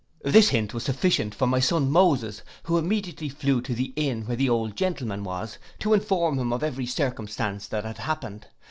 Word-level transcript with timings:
This 0.23 0.49
hint 0.49 0.73
was 0.73 0.81
sufficient 0.81 1.35
for 1.35 1.45
my 1.45 1.59
son 1.59 1.91
Moses, 1.91 2.41
who 2.63 2.79
immediately 2.79 3.29
flew 3.29 3.61
to 3.61 3.75
the 3.75 3.93
inn 3.95 4.23
where 4.23 4.35
the 4.35 4.49
old 4.49 4.75
gentleman 4.75 5.23
was, 5.23 5.59
to 5.77 5.93
inform 5.93 6.39
him 6.39 6.51
of 6.51 6.63
every 6.63 6.87
circumstance 6.87 7.67
that 7.67 7.85
had 7.85 7.99
happened. 7.99 8.47